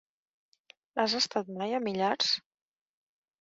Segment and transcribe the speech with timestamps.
[1.03, 2.33] Has estat mai a Millars?